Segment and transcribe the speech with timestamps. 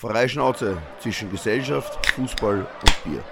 [0.00, 3.24] Freie Schnauze zwischen Gesellschaft, Fußball und Bier.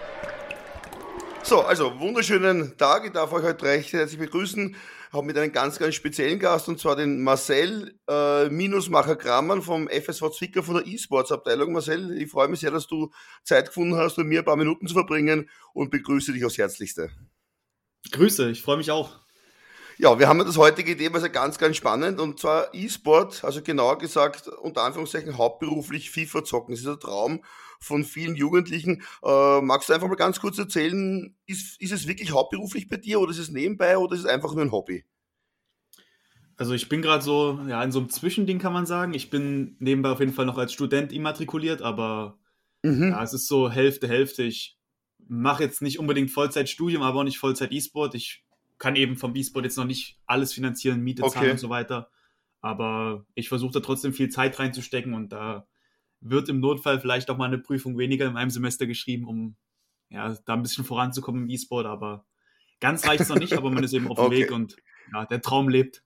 [1.44, 3.04] So, also wunderschönen Tag.
[3.04, 4.74] Ich darf euch heute recht herzlich begrüßen.
[4.74, 9.62] Ich habe mit einem ganz, ganz speziellen Gast und zwar den Marcel äh, Minusmacher Kramann
[9.62, 11.72] vom FSV Zwickau von der E-Sports Abteilung.
[11.72, 13.12] Marcel, ich freue mich sehr, dass du
[13.44, 17.10] Zeit gefunden hast, mit mir ein paar Minuten zu verbringen und begrüße dich aufs Herzlichste.
[18.10, 19.20] Grüße, ich freue mich auch.
[19.98, 23.98] Ja, wir haben das heutige Thema also ganz, ganz spannend und zwar E-Sport, also genauer
[23.98, 26.74] gesagt unter Anführungszeichen hauptberuflich FIFA zocken.
[26.74, 27.42] Das ist der Traum
[27.80, 29.02] von vielen Jugendlichen.
[29.22, 33.20] Äh, magst du einfach mal ganz kurz erzählen, ist, ist es wirklich hauptberuflich bei dir
[33.20, 35.04] oder ist es nebenbei oder ist es einfach nur ein Hobby?
[36.58, 39.14] Also ich bin gerade so, ja, in so einem Zwischending kann man sagen.
[39.14, 42.38] Ich bin nebenbei auf jeden Fall noch als Student immatrikuliert, aber
[42.82, 43.10] mhm.
[43.10, 44.42] ja, es ist so Hälfte, Hälfte.
[44.42, 44.78] Ich
[45.28, 48.14] mache jetzt nicht unbedingt Vollzeitstudium, aber auch nicht Vollzeit E-Sport.
[48.14, 48.45] Ich
[48.78, 51.50] kann eben vom E-Sport jetzt noch nicht alles finanzieren, Miete zahlen okay.
[51.52, 52.10] und so weiter.
[52.60, 55.66] Aber ich versuche da trotzdem viel Zeit reinzustecken und da
[56.20, 59.56] wird im Notfall vielleicht auch mal eine Prüfung weniger in einem Semester geschrieben, um
[60.08, 61.86] ja, da ein bisschen voranzukommen im E-Sport.
[61.86, 62.26] Aber
[62.80, 64.38] ganz reicht es noch nicht, aber man ist eben auf dem okay.
[64.38, 64.76] Weg und
[65.12, 66.02] ja, der Traum lebt.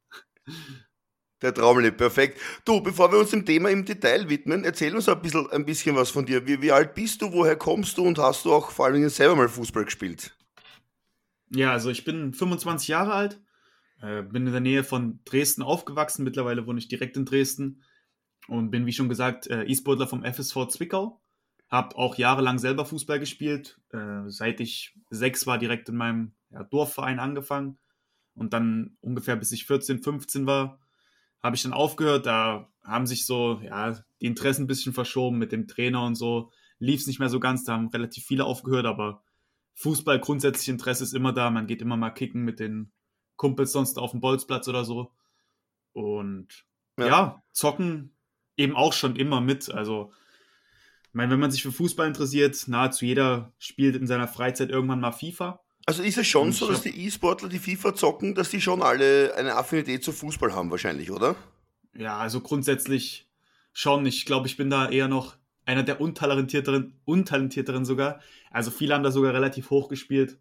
[1.43, 2.39] Der Traum lebt, perfekt.
[2.67, 5.97] Du, bevor wir uns dem Thema im Detail widmen, erzähl uns ein bisschen, ein bisschen
[5.97, 6.47] was von dir.
[6.47, 9.37] Wie, wie alt bist du, woher kommst du und hast du auch vor allem selber
[9.37, 10.37] mal Fußball gespielt?
[11.51, 13.41] Ja, also ich bin 25 Jahre alt,
[14.01, 16.25] äh, bin in der Nähe von Dresden aufgewachsen.
[16.25, 17.83] Mittlerweile wohne ich direkt in Dresden
[18.49, 21.21] und bin, wie schon gesagt, äh, E-Sportler vom FSV Zwickau.
[21.69, 23.81] Hab auch jahrelang selber Fußball gespielt.
[23.93, 26.33] Äh, seit ich sechs war, direkt in meinem
[26.71, 27.79] Dorfverein angefangen.
[28.35, 30.81] Und dann ungefähr bis ich 14, 15 war,
[31.43, 32.27] habe ich dann aufgehört.
[32.27, 36.51] Da haben sich so ja, die Interessen ein bisschen verschoben mit dem Trainer und so.
[36.79, 39.23] Lief es nicht mehr so ganz, da haben relativ viele aufgehört, aber
[39.81, 41.51] Fußball grundsätzlich Interesse ist immer da.
[41.51, 42.93] Man geht immer mal kicken mit den
[43.37, 45.11] Kumpels sonst auf dem Bolzplatz oder so.
[45.93, 46.49] Und
[46.99, 48.15] ja, ja zocken
[48.59, 49.71] eben auch schon immer mit.
[49.71, 50.13] Also,
[51.09, 55.01] ich meine, wenn man sich für Fußball interessiert, nahezu jeder spielt in seiner Freizeit irgendwann
[55.01, 55.61] mal FIFA.
[55.87, 58.83] Also ist es schon Und so, dass die E-Sportler, die FIFA zocken, dass die schon
[58.83, 61.37] alle eine Affinität zu Fußball haben, wahrscheinlich, oder?
[61.95, 63.27] Ja, also grundsätzlich
[63.73, 64.05] schon.
[64.05, 65.37] Ich glaube, ich bin da eher noch
[65.71, 68.21] einer der untalentierteren, untalentierteren sogar.
[68.51, 70.39] Also viele haben da sogar relativ hoch gespielt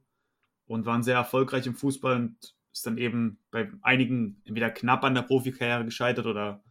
[0.65, 5.13] und waren sehr erfolgreich im Fußball und ist dann eben bei einigen entweder knapp an
[5.13, 6.63] der Profikarriere gescheitert oder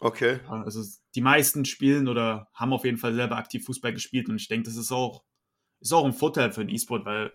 [0.00, 0.38] Okay.
[0.46, 0.82] Also
[1.14, 4.66] die meisten spielen oder haben auf jeden Fall selber aktiv Fußball gespielt und ich denke,
[4.66, 5.24] das ist auch,
[5.80, 7.32] ist auch ein Vorteil für den E-Sport, weil,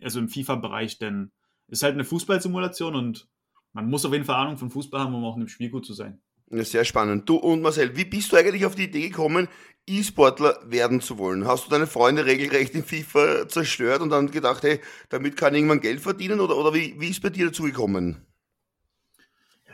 [0.00, 1.30] also im FIFA-Bereich, denn
[1.66, 3.28] es ist halt eine Fußballsimulation und
[3.72, 5.84] man muss auf jeden Fall Ahnung von Fußball haben, um auch in dem Spiel gut
[5.84, 6.22] zu sein.
[6.50, 7.28] Ja, sehr spannend.
[7.28, 9.48] Du und Marcel, wie bist du eigentlich auf die Idee gekommen,
[9.86, 11.46] E-Sportler werden zu wollen?
[11.46, 15.58] Hast du deine Freunde regelrecht in FIFA zerstört und dann gedacht, hey, damit kann ich
[15.58, 18.24] irgendwann Geld verdienen oder, oder wie, wie ist bei dir dazu gekommen?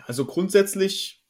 [0.06, 1.22] Also grundsätzlich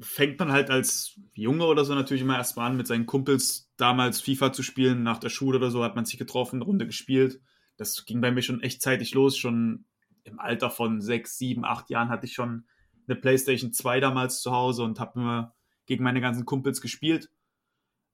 [0.00, 4.20] fängt man halt als Junge oder so natürlich immer erstmal an, mit seinen Kumpels damals
[4.20, 5.02] FIFA zu spielen.
[5.02, 7.40] Nach der Schule oder so hat man sich getroffen, Runde gespielt.
[7.76, 9.36] Das ging bei mir schon echt zeitig los.
[9.36, 9.84] Schon
[10.24, 12.64] im Alter von sechs, sieben, acht Jahren hatte ich schon
[13.08, 15.54] eine PlayStation 2 damals zu Hause und habe immer
[15.86, 17.30] gegen meine ganzen Kumpels gespielt.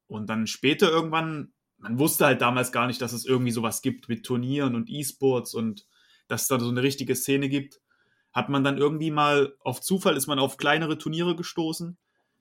[0.06, 4.08] Und dann später irgendwann, man wusste halt damals gar nicht, dass es irgendwie sowas gibt
[4.08, 5.86] mit Turnieren und E-Sports und
[6.28, 7.80] dass es da so eine richtige Szene gibt.
[8.32, 11.96] Hat man dann irgendwie mal auf Zufall ist man auf kleinere Turniere gestoßen.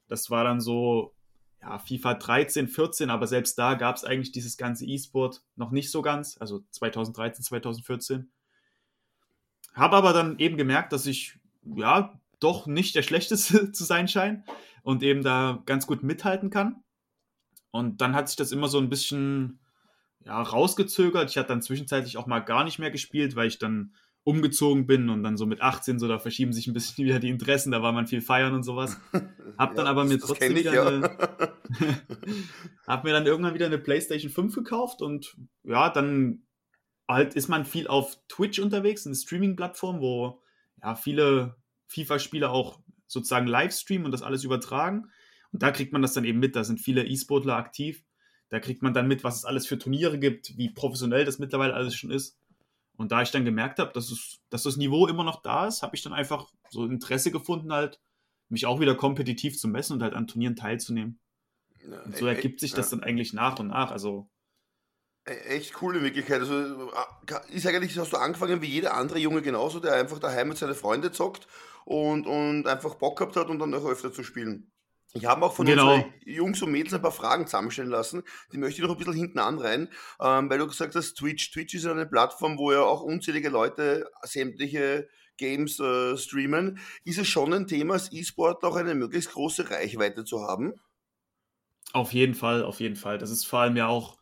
[0.08, 1.16] Das war dann so
[1.62, 5.92] ja, FIFA 13, 14, aber selbst da gab es eigentlich dieses ganze E-Sport noch nicht
[5.92, 8.32] so ganz, also 2013, 2014.
[9.74, 14.46] Habe aber dann eben gemerkt, dass ich ja doch nicht der schlechteste zu sein scheint
[14.84, 16.84] und eben da ganz gut mithalten kann.
[17.72, 19.60] Und dann hat sich das immer so ein bisschen
[20.26, 21.30] ja, rausgezögert.
[21.30, 23.94] Ich hatte dann zwischenzeitlich auch mal gar nicht mehr gespielt, weil ich dann
[24.26, 27.30] umgezogen bin und dann so mit 18 so, da verschieben sich ein bisschen wieder die
[27.30, 28.98] Interessen, da war man viel feiern und sowas.
[29.58, 30.88] Hab ja, dann aber mir trotzdem ich, wieder ja.
[30.88, 31.18] eine,
[32.88, 36.48] hab mir dann irgendwann wieder eine PlayStation 5 gekauft und ja, dann
[37.08, 40.42] halt ist man viel auf Twitch unterwegs, eine Streaming-Plattform, wo
[40.82, 41.56] ja viele
[41.88, 45.10] FIFA-Spiele auch sozusagen Livestreamen und das alles übertragen.
[45.52, 46.56] Und da kriegt man das dann eben mit.
[46.56, 48.04] Da sind viele E-Sportler aktiv.
[48.50, 51.74] Da kriegt man dann mit, was es alles für Turniere gibt, wie professionell das mittlerweile
[51.74, 52.38] alles schon ist.
[52.98, 55.82] Und da ich dann gemerkt habe, dass, es, dass das Niveau immer noch da ist,
[55.82, 58.00] habe ich dann einfach so Interesse gefunden, halt,
[58.50, 61.20] mich auch wieder kompetitiv zu messen und halt an Turnieren teilzunehmen.
[62.06, 63.90] und so ergibt sich das dann eigentlich nach und nach.
[63.92, 64.30] Also
[65.26, 66.42] E-, echt coole Möglichkeit.
[66.42, 66.92] Also
[67.50, 70.76] ist eigentlich, hast du angefangen wie jeder andere Junge genauso, der einfach daheim mit seinen
[70.76, 71.48] Freunden zockt
[71.86, 74.72] und, und einfach Bock gehabt hat und dann auch öfter zu spielen.
[75.16, 75.94] Ich habe auch von genau.
[75.94, 78.24] unseren Jungs und Mädels ein paar Fragen zusammenstellen lassen.
[78.52, 79.90] Die möchte ich noch ein bisschen hinten anreihen,
[80.20, 81.52] ähm, weil du gesagt hast, Twitch.
[81.52, 85.08] Twitch ist eine Plattform, wo ja auch unzählige Leute sämtliche
[85.38, 86.80] Games äh, streamen.
[87.04, 90.74] Ist es schon ein Thema, als E-Sport auch eine möglichst große Reichweite zu haben?
[91.92, 93.20] Auf jeden Fall, auf jeden Fall.
[93.20, 94.18] Das ist vor allem ja auch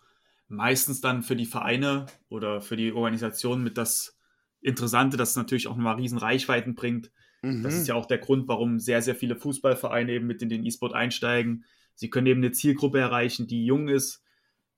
[0.49, 4.17] meistens dann für die Vereine oder für die Organisation mit das
[4.59, 7.11] Interessante, dass es natürlich auch mal riesen Reichweiten bringt.
[7.41, 7.63] Mhm.
[7.63, 10.65] Das ist ja auch der Grund, warum sehr, sehr viele Fußballvereine eben mit in den
[10.65, 11.65] E-Sport einsteigen.
[11.95, 14.23] Sie können eben eine Zielgruppe erreichen, die jung ist,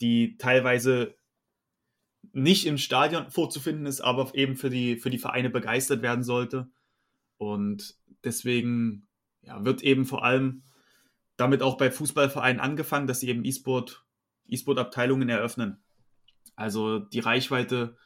[0.01, 1.15] die teilweise
[2.31, 6.69] nicht im Stadion vorzufinden ist, aber eben für die, für die Vereine begeistert werden sollte.
[7.37, 9.07] Und deswegen
[9.41, 10.63] ja, wird eben vor allem
[11.35, 14.05] damit auch bei Fußballvereinen angefangen, dass sie eben E-Sport,
[14.47, 15.83] E-Sport-Abteilungen eröffnen.
[16.55, 17.97] Also die Reichweite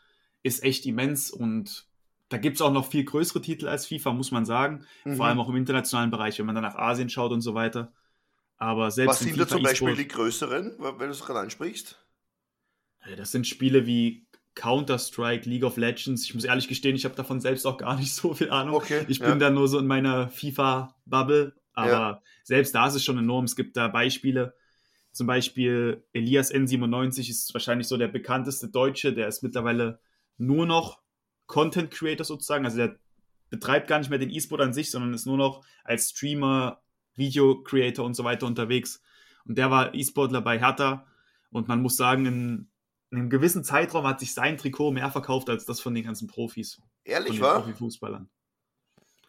[0.43, 1.86] ist echt immens und
[2.29, 4.85] da gibt es auch noch viel größere Titel als FIFA, muss man sagen.
[5.05, 5.15] Mhm.
[5.15, 7.93] Vor allem auch im internationalen Bereich, wenn man dann nach Asien schaut und so weiter.
[8.57, 12.03] Aber selbst Was sind da zum Beispiel die größeren, wenn du es gerade ansprichst?
[13.15, 16.23] Das sind Spiele wie Counter-Strike, League of Legends.
[16.23, 18.75] Ich muss ehrlich gestehen, ich habe davon selbst auch gar nicht so viel Ahnung.
[18.75, 19.35] Okay, ich bin ja.
[19.35, 21.55] da nur so in meiner FIFA-Bubble.
[21.73, 22.21] Aber ja.
[22.43, 23.45] selbst da ist es schon enorm.
[23.45, 24.55] Es gibt da Beispiele.
[25.11, 29.13] Zum Beispiel Elias N97 ist wahrscheinlich so der bekannteste Deutsche.
[29.13, 29.99] Der ist mittlerweile
[30.37, 30.99] nur noch
[31.47, 32.65] Content Creator sozusagen.
[32.65, 32.97] Also der
[33.49, 36.81] betreibt gar nicht mehr den E-Sport an sich, sondern ist nur noch als Streamer,
[37.15, 39.01] Video Creator und so weiter unterwegs.
[39.45, 41.05] Und der war E-Sportler bei Hertha.
[41.49, 42.69] Und man muss sagen, in,
[43.09, 46.27] in, einem gewissen Zeitraum hat sich sein Trikot mehr verkauft als das von den ganzen
[46.27, 46.81] Profis.
[47.05, 47.61] Ehrlich, war?
[47.61, 48.29] Profifußballern.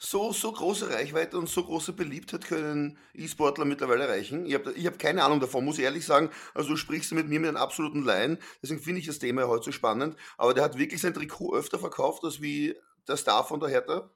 [0.00, 4.46] So, so große Reichweite und so große Beliebtheit können E-Sportler mittlerweile erreichen.
[4.46, 6.30] Ich habe hab keine Ahnung davon, muss ich ehrlich sagen.
[6.54, 9.64] Also du sprichst mit mir mit einem absoluten Laien, deswegen finde ich das Thema heute
[9.64, 10.16] so spannend.
[10.36, 12.76] Aber der hat wirklich sein Trikot öfter verkauft als wie
[13.08, 14.08] der Star von der Hertha.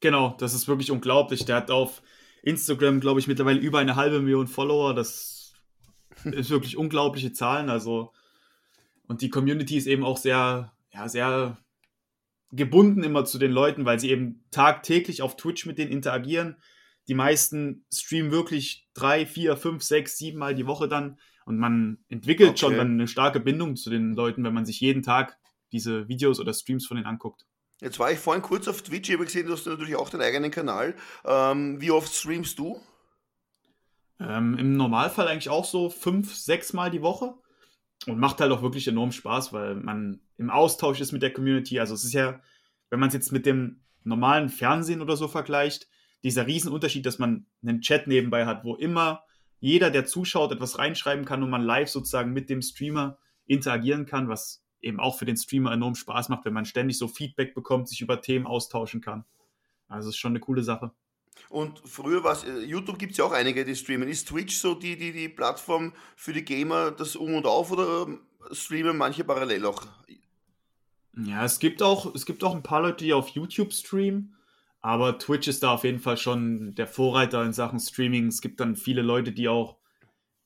[0.00, 1.44] Genau, das ist wirklich unglaublich.
[1.44, 2.00] Der hat auf
[2.42, 4.94] Instagram, glaube ich, mittlerweile über eine halbe Million Follower.
[4.94, 5.52] Das
[6.24, 7.70] ist wirklich unglaubliche Zahlen.
[7.70, 8.12] Also,
[9.08, 11.58] und die Community ist eben auch sehr, ja, sehr
[12.50, 16.56] gebunden immer zu den Leuten, weil sie eben tagtäglich auf Twitch mit denen interagieren.
[17.08, 21.98] Die meisten streamen wirklich drei, vier, fünf, sechs, sieben Mal die Woche dann und man
[22.08, 22.58] entwickelt okay.
[22.58, 25.38] schon dann eine starke Bindung zu den Leuten, wenn man sich jeden Tag
[25.72, 27.46] diese Videos oder Streams von denen anguckt.
[27.80, 30.22] Jetzt war ich vorhin kurz auf Twitch, ich habe gesehen, du hast natürlich auch deinen
[30.22, 30.96] eigenen Kanal.
[31.24, 32.80] Ähm, wie oft streamst du?
[34.20, 37.34] Ähm, Im Normalfall eigentlich auch so fünf, sechs Mal die Woche.
[38.06, 41.80] Und macht halt auch wirklich enorm Spaß, weil man im Austausch ist mit der Community.
[41.80, 42.40] Also es ist ja,
[42.90, 45.88] wenn man es jetzt mit dem normalen Fernsehen oder so vergleicht,
[46.22, 49.24] dieser Riesenunterschied, dass man einen Chat nebenbei hat, wo immer
[49.60, 54.28] jeder, der zuschaut, etwas reinschreiben kann und man live sozusagen mit dem Streamer interagieren kann,
[54.28, 57.88] was eben auch für den Streamer enorm Spaß macht, wenn man ständig so Feedback bekommt,
[57.88, 59.24] sich über Themen austauschen kann.
[59.88, 60.92] Also es ist schon eine coole Sache.
[61.48, 64.08] Und früher war es, äh, YouTube gibt es ja auch einige, die streamen.
[64.08, 68.06] Ist Twitch so die, die, die Plattform für die Gamer, das Um und Auf oder
[68.06, 68.20] ähm,
[68.52, 69.86] streamen manche parallel auch?
[71.16, 74.36] Ja, es gibt auch, es gibt auch ein paar Leute, die auf YouTube streamen,
[74.80, 78.28] aber Twitch ist da auf jeden Fall schon der Vorreiter in Sachen Streaming.
[78.28, 79.78] Es gibt dann viele Leute, die auch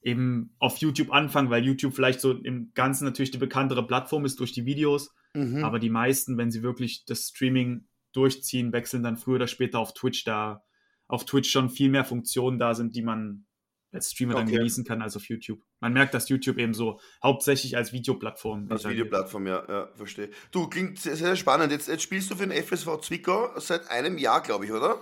[0.02, 4.40] eben auf YouTube anfangen, weil YouTube vielleicht so im Ganzen natürlich die bekanntere Plattform ist
[4.40, 5.14] durch die Videos.
[5.34, 5.62] Mhm.
[5.62, 9.94] Aber die meisten, wenn sie wirklich das Streaming durchziehen, wechseln dann früher oder später auf
[9.94, 10.62] Twitch, da
[11.08, 13.46] auf Twitch schon viel mehr Funktionen da sind, die man
[13.92, 14.44] als Streamer okay.
[14.44, 15.60] dann genießen kann als auf YouTube.
[15.80, 18.66] Man merkt, dass YouTube eben so hauptsächlich als Videoplattform.
[18.70, 20.30] Als Videoplattform, ja, ja, verstehe.
[20.50, 21.72] Du, klingt sehr, sehr spannend.
[21.72, 24.98] Jetzt, jetzt spielst du für den FSV Zwickau seit einem Jahr, glaube ich, oder?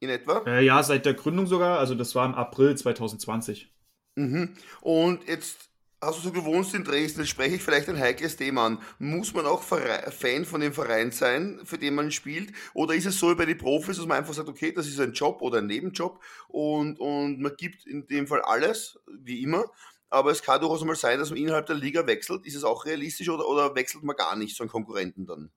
[0.00, 0.42] In etwa?
[0.46, 1.78] Äh, ja, seit der Gründung sogar.
[1.78, 3.72] Also das war im April 2020.
[4.16, 4.54] Mhm.
[4.82, 5.70] Und jetzt
[6.06, 8.78] hast du so gewohnt in Dresden, jetzt spreche ich vielleicht ein heikles Thema an.
[8.98, 12.52] Muss man auch Fan von dem Verein sein, für den man spielt?
[12.74, 15.00] Oder ist es so wie bei den Profis, dass man einfach sagt, okay, das ist
[15.00, 19.64] ein Job oder ein Nebenjob und, und man gibt in dem Fall alles, wie immer,
[20.08, 22.46] aber es kann durchaus mal sein, dass man innerhalb der Liga wechselt.
[22.46, 25.50] Ist es auch realistisch oder, oder wechselt man gar nicht zu einem Konkurrenten dann?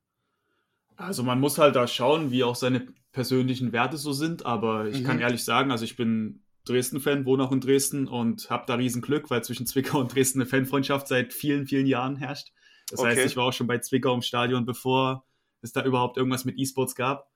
[0.95, 5.01] Also man muss halt da schauen, wie auch seine persönlichen Werte so sind, aber ich
[5.01, 5.05] mhm.
[5.05, 9.01] kann ehrlich sagen, also ich bin Dresden-Fan, wohne auch in Dresden und habe da riesen
[9.01, 12.51] Glück, weil zwischen Zwickau und Dresden eine Fanfreundschaft seit vielen, vielen Jahren herrscht.
[12.89, 13.09] Das okay.
[13.09, 15.25] heißt, ich war auch schon bei Zwickau im Stadion, bevor
[15.61, 17.29] es da überhaupt irgendwas mit E-Sports gab.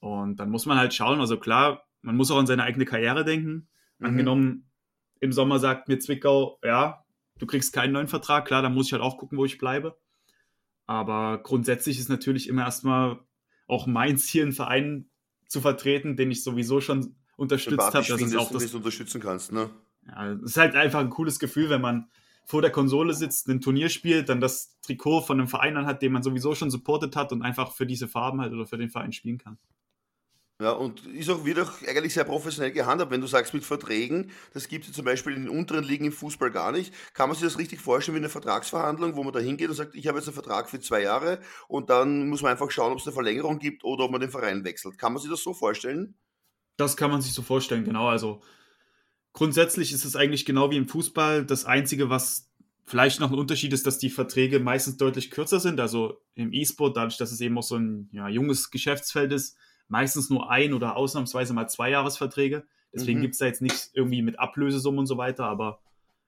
[0.00, 3.24] Und dann muss man halt schauen, also klar, man muss auch an seine eigene Karriere
[3.24, 3.68] denken.
[3.98, 4.06] Mhm.
[4.06, 4.70] Angenommen,
[5.20, 7.04] im Sommer sagt mir Zwickau, ja,
[7.38, 9.96] du kriegst keinen neuen Vertrag, klar, dann muss ich halt auch gucken, wo ich bleibe.
[10.86, 13.20] Aber grundsätzlich ist natürlich immer erstmal
[13.68, 15.10] auch mein Ziel, einen Verein
[15.46, 18.06] zu vertreten, den ich sowieso schon unterstützt habe.
[18.06, 19.70] Das ist auch das, du unterstützen kannst, ne?
[20.06, 22.08] Ja, es ist halt einfach ein cooles Gefühl, wenn man
[22.44, 26.12] vor der Konsole sitzt, ein Turnier spielt, dann das Trikot von einem Verein anhat, den
[26.12, 29.12] man sowieso schon supportet hat und einfach für diese Farben halt oder für den Verein
[29.12, 29.58] spielen kann.
[30.60, 34.68] Ja, und ist auch, auch eigentlich sehr professionell gehandhabt, wenn du sagst mit Verträgen, das
[34.68, 36.94] gibt es zum Beispiel in den unteren Ligen im Fußball gar nicht.
[37.14, 39.96] Kann man sich das richtig vorstellen wie eine Vertragsverhandlung, wo man da hingeht und sagt,
[39.96, 42.98] ich habe jetzt einen Vertrag für zwei Jahre und dann muss man einfach schauen, ob
[42.98, 44.98] es eine Verlängerung gibt oder ob man den Verein wechselt.
[44.98, 46.14] Kann man sich das so vorstellen?
[46.76, 48.08] Das kann man sich so vorstellen, genau.
[48.08, 48.40] Also
[49.32, 51.44] grundsätzlich ist es eigentlich genau wie im Fußball.
[51.44, 52.50] Das Einzige, was
[52.84, 55.80] vielleicht noch ein Unterschied ist, dass die Verträge meistens deutlich kürzer sind.
[55.80, 59.56] Also im E-Sport, dadurch, dass es eben auch so ein ja, junges Geschäftsfeld ist,
[59.88, 62.64] meistens nur ein oder ausnahmsweise mal zwei Jahresverträge.
[62.94, 63.22] Deswegen mhm.
[63.22, 65.44] gibt es da jetzt nichts irgendwie mit Ablösesummen und so weiter.
[65.44, 65.80] Aber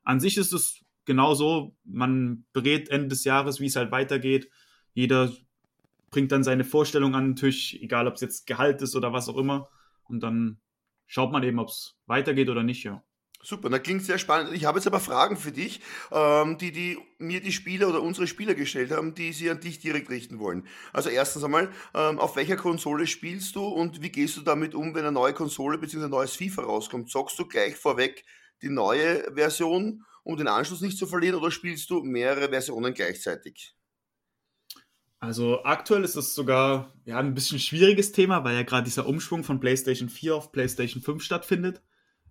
[0.03, 1.75] an sich ist es genau so.
[1.85, 4.49] Man berät Ende des Jahres, wie es halt weitergeht.
[4.95, 5.33] Jeder
[6.11, 9.29] bringt dann seine Vorstellung an den Tisch, egal ob es jetzt Gehalt ist oder was
[9.29, 9.69] auch immer.
[10.09, 10.61] Und dann
[11.07, 13.03] schaut man eben, ob es weitergeht oder nicht, ja.
[13.45, 14.55] Super, das klingt sehr spannend.
[14.55, 18.27] Ich habe jetzt aber Fragen für dich, ähm, die, die mir die Spieler oder unsere
[18.27, 20.67] Spieler gestellt haben, die sie an dich direkt richten wollen.
[20.95, 24.95] Also erstens einmal, ähm, auf welcher Konsole spielst du und wie gehst du damit um,
[24.95, 26.05] wenn eine neue Konsole bzw.
[26.05, 27.11] ein neues FIFA rauskommt?
[27.11, 28.25] Zockst du gleich vorweg
[28.63, 33.75] die neue Version, um den Anschluss nicht zu verlieren, oder spielst du mehrere Versionen gleichzeitig?
[35.25, 39.43] Also aktuell ist es sogar ja, ein bisschen schwieriges Thema, weil ja gerade dieser Umschwung
[39.43, 41.83] von PlayStation 4 auf PlayStation 5 stattfindet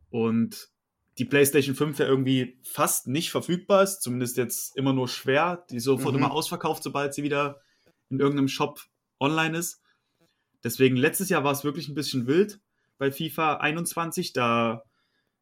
[0.10, 0.70] und
[1.18, 5.80] die PlayStation 5 ja irgendwie fast nicht verfügbar ist, zumindest jetzt immer nur schwer, die
[5.80, 6.20] sofort mhm.
[6.20, 7.62] immer ausverkauft, sobald sie wieder
[8.10, 8.82] in irgendeinem Shop
[9.20, 9.82] online ist.
[10.64, 12.62] Deswegen letztes Jahr war es wirklich ein bisschen wild
[12.98, 14.84] bei FIFA 21, da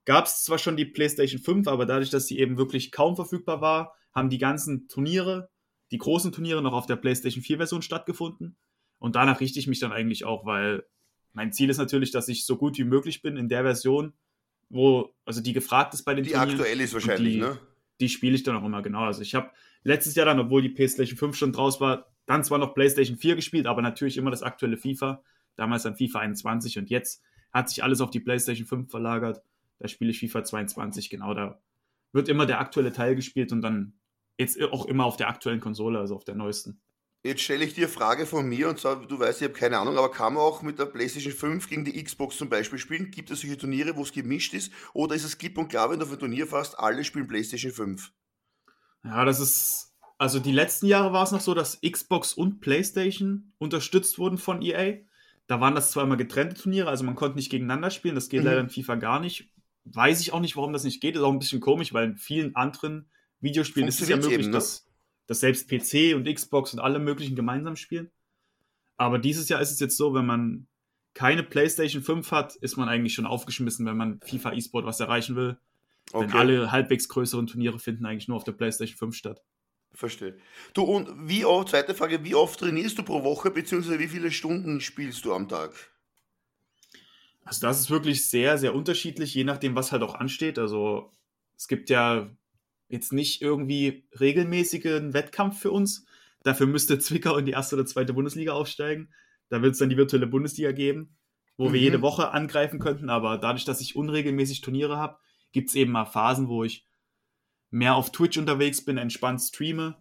[0.06, 3.62] gab es zwar schon die PlayStation 5, aber dadurch, dass sie eben wirklich kaum verfügbar
[3.62, 5.50] war, haben die ganzen Turniere
[5.92, 8.56] die großen Turniere noch auf der PlayStation 4-Version stattgefunden.
[9.00, 10.86] Und danach richte ich mich dann eigentlich auch, weil
[11.34, 14.14] mein Ziel ist natürlich, dass ich so gut wie möglich bin in der Version,
[14.70, 16.50] wo, also die gefragt ist bei den die Turnieren.
[16.50, 17.60] Die aktuell ist wahrscheinlich, die, ne?
[18.00, 19.04] Die spiele ich dann auch immer, genau.
[19.04, 19.52] Also ich habe
[19.84, 23.36] letztes Jahr dann, obwohl die PlayStation 5 schon draus war, dann zwar noch PlayStation 4
[23.36, 25.24] gespielt, aber natürlich immer das aktuelle FIFA.
[25.56, 27.22] Damals dann FIFA 21 und jetzt
[27.52, 29.42] hat sich alles auf die PlayStation 5 verlagert.
[29.80, 31.34] Da spiele ich FIFA 22, genau.
[31.34, 31.62] Da
[32.14, 33.94] wird immer der aktuelle Teil gespielt und dann
[34.42, 36.82] Jetzt auch immer auf der aktuellen Konsole, also auf der neuesten.
[37.24, 39.78] Jetzt stelle ich dir eine Frage von mir und zwar, du weißt, ich habe keine
[39.78, 43.12] Ahnung, aber kann man auch mit der PlayStation 5 gegen die Xbox zum Beispiel spielen?
[43.12, 44.74] Gibt es solche Turniere, wo es gemischt ist?
[44.94, 47.72] Oder ist es klipp und klar, wenn du auf ein Turnier fährst, alle spielen PlayStation
[47.72, 48.12] 5?
[49.04, 49.94] Ja, das ist.
[50.18, 54.64] Also die letzten Jahre war es noch so, dass Xbox und PlayStation unterstützt wurden von
[54.64, 55.02] EA.
[55.46, 58.16] Da waren das zwar immer getrennte Turniere, also man konnte nicht gegeneinander spielen.
[58.16, 58.48] Das geht mhm.
[58.48, 59.52] leider in FIFA gar nicht.
[59.84, 61.16] Weiß ich auch nicht, warum das nicht geht.
[61.16, 64.46] Ist auch ein bisschen komisch, weil in vielen anderen Videospielen ist es ja möglich, eben,
[64.46, 64.52] ne?
[64.52, 64.88] dass,
[65.28, 68.12] dass selbst PC und Xbox und alle möglichen gemeinsam spielen.
[68.98, 70.68] Aber dieses Jahr ist es jetzt so, wenn man
[71.14, 75.36] keine PlayStation 5 hat, ist man eigentlich schon aufgeschmissen, wenn man FIFA E-Sport was erreichen
[75.36, 75.58] will.
[76.14, 76.28] Okay.
[76.28, 79.42] Denn alle halbwegs größeren Turniere finden eigentlich nur auf der PlayStation 5 statt.
[79.94, 80.38] Verstehe.
[80.74, 84.32] Du, und wie oft, zweite Frage, wie oft trainierst du pro Woche, beziehungsweise wie viele
[84.32, 85.74] Stunden spielst du am Tag?
[87.44, 90.58] Also das ist wirklich sehr, sehr unterschiedlich, je nachdem, was halt auch ansteht.
[90.60, 91.12] Also
[91.58, 92.30] es gibt ja
[92.92, 96.06] jetzt nicht irgendwie regelmäßigen Wettkampf für uns.
[96.44, 99.14] Dafür müsste Zwickau in die erste oder zweite Bundesliga aufsteigen.
[99.50, 101.16] Da wird es dann die virtuelle Bundesliga geben,
[101.58, 101.74] wo mhm.
[101.74, 103.10] wir jede Woche angreifen könnten.
[103.10, 105.18] Aber dadurch, dass ich unregelmäßig Turniere habe,
[105.52, 106.86] gibt es eben mal Phasen, wo ich
[107.70, 109.98] mehr auf Twitch unterwegs bin, entspannt streame.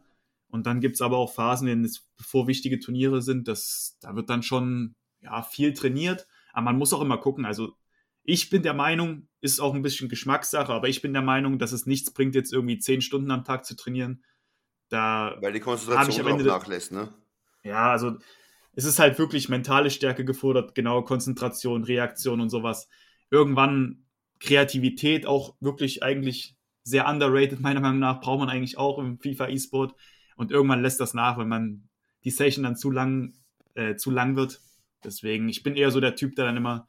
[0.49, 4.17] Und dann gibt es aber auch Phasen, wenn es bevor wichtige Turniere sind, das, da
[4.17, 6.27] wird dann schon ja, viel trainiert.
[6.53, 7.45] Aber man muss auch immer gucken.
[7.45, 7.77] Also
[8.25, 11.73] ich bin der Meinung, ist auch ein bisschen Geschmackssache, aber ich bin der Meinung, dass
[11.73, 14.23] es nichts bringt, jetzt irgendwie zehn Stunden am Tag zu trainieren.
[14.89, 17.09] Da Weil die Konzentration auch nachlässt, ne?
[17.63, 18.19] Ja, also
[18.75, 22.89] es ist halt wirklich mentale Stärke gefordert, genau Konzentration, Reaktion und sowas.
[23.31, 24.05] Irgendwann
[24.41, 29.49] Kreativität auch wirklich eigentlich sehr underrated, meiner Meinung nach, braucht man eigentlich auch im FIFA
[29.49, 29.95] E-Sport.
[30.37, 31.89] Und irgendwann lässt das nach, wenn man
[32.25, 33.35] die Session dann zu lang,
[33.75, 34.61] äh, zu lang wird.
[35.05, 36.89] Deswegen, ich bin eher so der Typ, der dann immer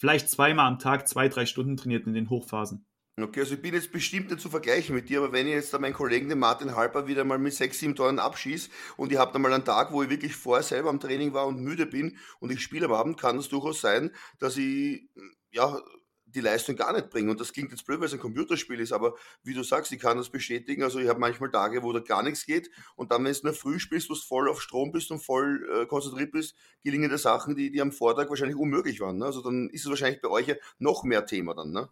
[0.00, 2.86] vielleicht zweimal am Tag zwei, drei Stunden trainiert in den Hochphasen.
[3.20, 5.74] Okay, also ich bin jetzt bestimmt nicht zu vergleichen mit dir, aber wenn ich jetzt
[5.74, 9.18] da meinen Kollegen, den Martin Halper, wieder mal mit sechs, sieben Toren abschieße und ich
[9.18, 11.84] habe da mal einen Tag, wo ich wirklich vorher selber am Training war und müde
[11.84, 15.02] bin und ich spiele am Abend, kann es durchaus sein, dass ich
[15.50, 15.82] ja
[16.34, 17.28] die Leistung gar nicht bringen.
[17.28, 20.00] Und das klingt jetzt blöd, weil es ein Computerspiel ist, aber wie du sagst, ich
[20.00, 20.82] kann das bestätigen.
[20.82, 23.54] Also ich habe manchmal Tage, wo da gar nichts geht und dann, wenn du nur
[23.54, 27.18] früh spielst, wo du voll auf Strom bist und voll äh, konzentriert bist, gelingen dir
[27.18, 29.18] Sachen, die, die am Vortag wahrscheinlich unmöglich waren.
[29.18, 29.26] Ne?
[29.26, 31.88] Also dann ist es wahrscheinlich bei euch ja noch mehr Thema dann, ne?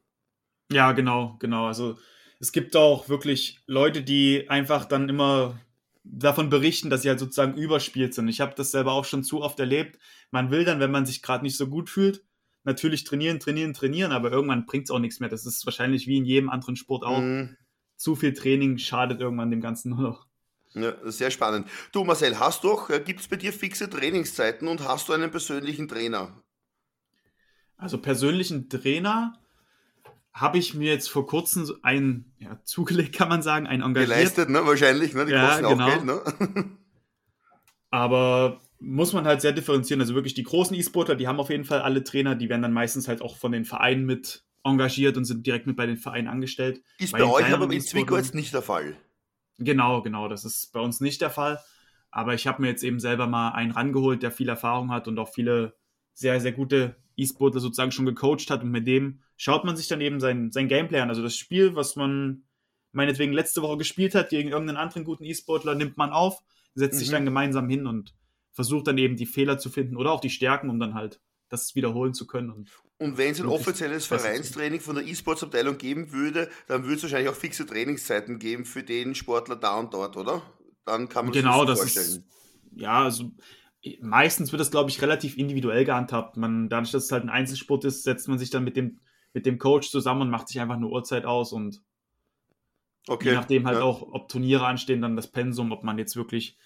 [0.70, 1.66] Ja, genau, genau.
[1.66, 1.98] Also
[2.40, 5.58] es gibt auch wirklich Leute, die einfach dann immer
[6.04, 8.28] davon berichten, dass sie halt sozusagen überspielt sind.
[8.28, 9.98] Ich habe das selber auch schon zu oft erlebt.
[10.30, 12.24] Man will dann, wenn man sich gerade nicht so gut fühlt,
[12.68, 15.28] natürlich trainieren, trainieren, trainieren, aber irgendwann bringt es auch nichts mehr.
[15.28, 17.20] Das ist wahrscheinlich wie in jedem anderen Sport auch.
[17.20, 17.56] Mhm.
[17.96, 20.26] Zu viel Training schadet irgendwann dem Ganzen nur noch.
[20.74, 21.66] Ja, sehr spannend.
[21.92, 25.30] Du Marcel, hast du äh, gibt es bei dir fixe Trainingszeiten und hast du einen
[25.30, 26.42] persönlichen Trainer?
[27.76, 29.38] Also persönlichen Trainer
[30.32, 34.10] habe ich mir jetzt vor kurzem einen ja, zugelegt, kann man sagen, einen engagiert.
[34.10, 34.64] Geleistet, ne?
[34.66, 35.24] Wahrscheinlich, ne?
[35.24, 35.84] Die ja, kosten genau.
[35.84, 36.64] auch Geld, ne?
[37.90, 40.00] Aber muss man halt sehr differenzieren.
[40.00, 42.72] Also wirklich die großen E-Sportler, die haben auf jeden Fall alle Trainer, die werden dann
[42.72, 46.28] meistens halt auch von den Vereinen mit engagiert und sind direkt mit bei den Vereinen
[46.28, 46.82] angestellt.
[46.98, 48.96] Ist bei, bei euch aber in Zwickau jetzt nicht der Fall.
[49.58, 51.58] Genau, genau, das ist bei uns nicht der Fall.
[52.10, 55.18] Aber ich habe mir jetzt eben selber mal einen rangeholt, der viel Erfahrung hat und
[55.18, 55.74] auch viele
[56.14, 58.62] sehr, sehr gute E-Sportler sozusagen schon gecoacht hat.
[58.62, 61.10] Und mit dem schaut man sich dann eben sein, sein Gameplay an.
[61.10, 62.44] Also das Spiel, was man
[62.92, 66.42] meinetwegen letzte Woche gespielt hat gegen irgendeinen anderen guten E-Sportler, nimmt man auf,
[66.74, 66.98] setzt mhm.
[66.98, 68.14] sich dann gemeinsam hin und
[68.58, 71.76] versucht dann eben die Fehler zu finden oder auch die Stärken, um dann halt das
[71.76, 72.50] wiederholen zu können.
[72.50, 77.02] Und, und wenn es ein offizielles Vereinstraining von der E-Sports-Abteilung geben würde, dann würde es
[77.04, 80.42] wahrscheinlich auch fixe Trainingszeiten geben für den Sportler da und dort, oder?
[80.84, 82.06] Dann kann man genau, das vorstellen.
[82.06, 82.24] Ist,
[82.72, 83.30] ja, also
[84.00, 86.36] meistens wird das, glaube ich, relativ individuell gehandhabt.
[86.36, 88.98] Man, dadurch, dass es halt ein Einzelsport ist, setzt man sich dann mit dem,
[89.34, 91.80] mit dem Coach zusammen und macht sich einfach eine Uhrzeit aus und
[93.06, 93.84] okay, je nachdem halt ja.
[93.84, 96.58] auch, ob Turniere anstehen, dann das Pensum, ob man jetzt wirklich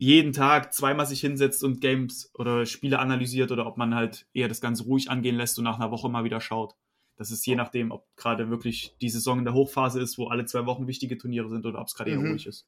[0.00, 4.48] jeden Tag zweimal sich hinsetzt und Games oder Spiele analysiert oder ob man halt eher
[4.48, 6.74] das Ganze ruhig angehen lässt und nach einer Woche mal wieder schaut.
[7.16, 10.46] Das ist je nachdem, ob gerade wirklich die Saison in der Hochphase ist, wo alle
[10.46, 12.24] zwei Wochen wichtige Turniere sind oder ob es gerade mhm.
[12.24, 12.66] eher ruhig ist.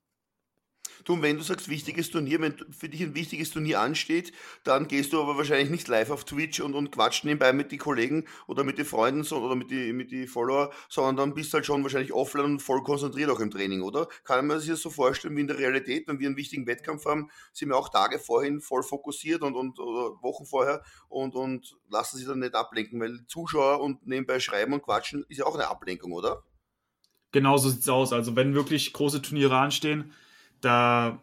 [1.04, 4.32] Du, wenn du sagst, wichtiges Turnier, wenn für dich ein wichtiges Turnier ansteht,
[4.64, 7.78] dann gehst du aber wahrscheinlich nicht live auf Twitch und, und quatscht nebenbei mit den
[7.78, 11.52] Kollegen oder mit den Freunden so, oder mit den mit die Follower, sondern dann bist
[11.52, 14.06] du halt schon wahrscheineinlich offline und voll konzentriert auch im Training, oder?
[14.24, 17.04] Kann man sich das so vorstellen wie in der Realität, wenn wir einen wichtigen Wettkampf
[17.04, 21.76] haben, sind wir auch Tage vorhin voll fokussiert und, und oder Wochen vorher und, und
[21.90, 25.54] lassen sich dann nicht ablenken, weil Zuschauer und nebenbei schreiben und quatschen ist ja auch
[25.54, 26.44] eine Ablenkung, oder?
[27.32, 28.12] Genau so sieht es aus.
[28.12, 30.12] Also wenn wirklich große Turniere anstehen,
[30.62, 31.20] da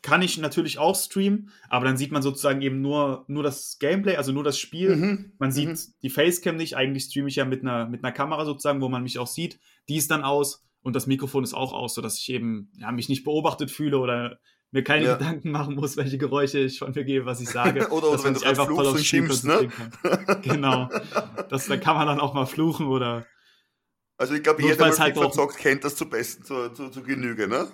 [0.00, 4.16] kann ich natürlich auch streamen, aber dann sieht man sozusagen eben nur, nur das Gameplay,
[4.16, 4.94] also nur das Spiel.
[4.94, 5.32] Mhm.
[5.38, 5.78] Man sieht mhm.
[6.02, 6.76] die Facecam nicht.
[6.76, 9.58] Eigentlich streame ich ja mit einer, mit einer Kamera sozusagen, wo man mich auch sieht.
[9.88, 13.08] Die ist dann aus und das Mikrofon ist auch aus, sodass ich eben ja, mich
[13.08, 14.38] nicht beobachtet fühle oder
[14.70, 15.16] mir keine ja.
[15.16, 17.88] Gedanken machen muss, welche Geräusche ich von mir gebe, was ich sage.
[17.90, 19.68] oder, oder wenn du einfach voll auf schimpfst, ne?
[20.42, 20.88] genau.
[21.48, 23.26] Das, da kann man dann auch mal fluchen oder
[24.18, 27.46] also ich glaube, jeder, der halt verzockt, kennt das zu besten, zu, zu, zu Genüge,
[27.46, 27.68] ne?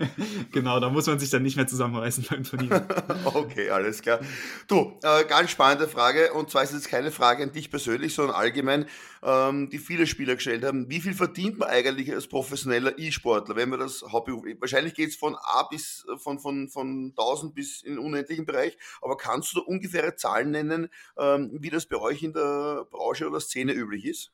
[0.50, 2.84] genau, da muss man sich dann nicht mehr zusammenreißen beim Turnier.
[3.24, 4.18] okay, alles klar.
[4.66, 8.12] Du, äh, ganz spannende Frage, und zwar ist es jetzt keine Frage an dich persönlich,
[8.12, 8.86] sondern allgemein,
[9.22, 10.90] ähm, die viele Spieler gestellt haben.
[10.90, 15.16] Wie viel verdient man eigentlich als professioneller E-Sportler, wenn man das Hobby, wahrscheinlich geht es
[15.16, 19.60] von A bis, von, von, von 1000 bis in den unendlichen Bereich, aber kannst du
[19.60, 24.06] da ungefähre Zahlen nennen, ähm, wie das bei euch in der Branche oder Szene üblich
[24.06, 24.32] ist?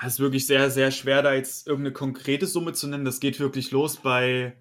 [0.00, 3.04] Es ist wirklich sehr, sehr schwer, da jetzt irgendeine konkrete Summe zu nennen.
[3.04, 4.56] Das geht wirklich los bei,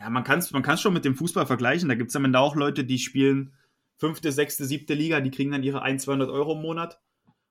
[0.00, 1.88] ja, man kann es man kann's schon mit dem Fußball vergleichen.
[1.88, 3.52] Da gibt es am Ende auch Leute, die spielen
[3.96, 7.00] fünfte, sechste, siebte Liga, die kriegen dann ihre 1, 200 Euro im Monat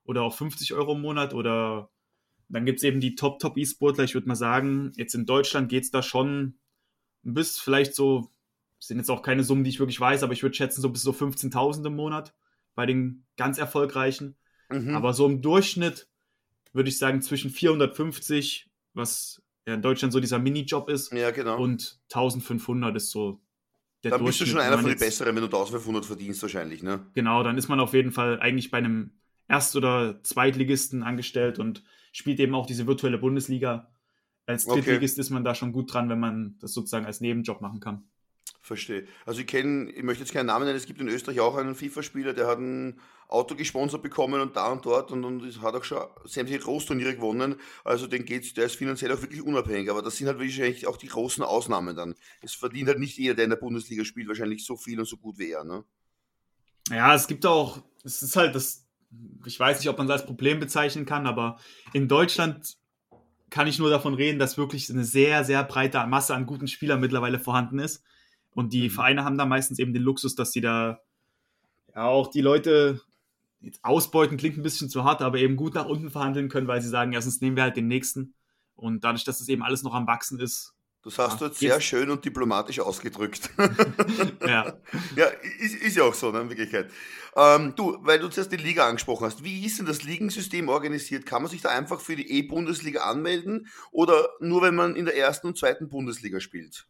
[0.06, 1.90] oder auch 50 Euro im Monat oder
[2.50, 4.04] dann gibt es eben die Top-Top-E-Sportler.
[4.04, 6.56] Ich würde mal sagen, jetzt in Deutschland geht es da schon
[7.24, 8.30] bis vielleicht so,
[8.80, 11.02] sind jetzt auch keine Summen, die ich wirklich weiß, aber ich würde schätzen, so bis
[11.02, 12.36] so 15.000 im Monat
[12.76, 14.36] bei den ganz erfolgreichen.
[14.70, 14.96] Mhm.
[14.96, 16.08] Aber so im Durchschnitt
[16.74, 21.62] würde ich sagen, zwischen 450, was ja in Deutschland so dieser Minijob ist, ja, genau.
[21.62, 23.40] und 1500 ist so
[24.04, 27.06] der Dann bist du schon einer von den Besseren, wenn du 1500 verdienst wahrscheinlich, ne?
[27.14, 29.12] Genau, dann ist man auf jeden Fall eigentlich bei einem
[29.48, 33.90] Erst- oder Zweitligisten angestellt und spielt eben auch diese virtuelle Bundesliga.
[34.46, 35.22] Als Drittligist okay.
[35.22, 38.04] ist man da schon gut dran, wenn man das sozusagen als Nebenjob machen kann.
[38.64, 39.06] Verstehe.
[39.26, 41.76] Also ich kenne, ich möchte jetzt keinen Namen nennen, es gibt in Österreich auch einen
[41.76, 42.98] FIFA-Spieler, der hat ein
[43.28, 47.58] Auto gesponsert bekommen und da und dort und, und hat auch schon sämtliche Großturniere gewonnen.
[47.84, 50.96] Also den geht's, der ist finanziell auch wirklich unabhängig, aber das sind halt wahrscheinlich auch
[50.96, 52.16] die großen Ausnahmen dann.
[52.42, 55.18] Es verdient halt nicht jeder, der in der Bundesliga spielt, wahrscheinlich so viel und so
[55.18, 55.84] gut wie er, ne?
[56.90, 58.88] Ja, es gibt auch, es ist halt das,
[59.46, 61.60] ich weiß nicht, ob man das als Problem bezeichnen kann, aber
[61.92, 62.78] in Deutschland
[63.50, 67.02] kann ich nur davon reden, dass wirklich eine sehr, sehr breite Masse an guten Spielern
[67.02, 68.06] mittlerweile vorhanden ist.
[68.54, 68.92] Und die mhm.
[68.92, 71.00] Vereine haben da meistens eben den Luxus, dass sie da
[71.96, 73.02] ja auch die Leute
[73.62, 76.82] jetzt ausbeuten, klingt ein bisschen zu hart, aber eben gut nach unten verhandeln können, weil
[76.82, 78.34] sie sagen, erstens nehmen wir halt den nächsten.
[78.76, 80.74] Und dadurch, dass es eben alles noch am Wachsen ist.
[81.04, 83.50] Das hast du jetzt sehr schön und diplomatisch ausgedrückt.
[84.48, 84.78] ja.
[85.16, 85.26] Ja,
[85.60, 86.90] ist, ist, ja auch so, ne, in Wirklichkeit.
[87.36, 91.26] Ähm, du, weil du zuerst die Liga angesprochen hast, wie ist denn das Ligensystem organisiert?
[91.26, 95.18] Kann man sich da einfach für die E-Bundesliga anmelden oder nur, wenn man in der
[95.18, 96.88] ersten und zweiten Bundesliga spielt?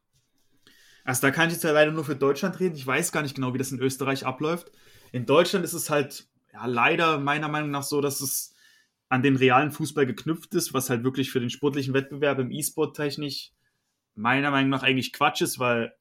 [1.03, 2.75] Also da kann ich jetzt ja leider nur für Deutschland reden.
[2.75, 4.71] Ich weiß gar nicht genau, wie das in Österreich abläuft.
[5.11, 8.53] In Deutschland ist es halt ja, leider meiner Meinung nach so, dass es
[9.09, 12.95] an den realen Fußball geknüpft ist, was halt wirklich für den sportlichen Wettbewerb im E-Sport
[12.95, 13.51] technisch
[14.15, 15.93] meiner Meinung nach eigentlich Quatsch ist, weil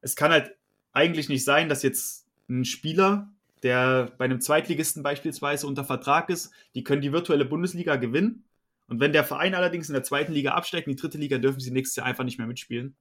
[0.00, 0.54] es kann halt
[0.92, 6.52] eigentlich nicht sein, dass jetzt ein Spieler, der bei einem Zweitligisten beispielsweise unter Vertrag ist,
[6.74, 8.44] die können die virtuelle Bundesliga gewinnen.
[8.88, 11.60] Und wenn der Verein allerdings in der zweiten Liga absteigt, in die dritte Liga, dürfen
[11.60, 12.94] sie nächstes Jahr einfach nicht mehr mitspielen.